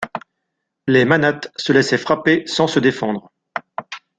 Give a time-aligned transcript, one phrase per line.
[0.87, 3.31] Les manates se laissaient frapper sans se défendre.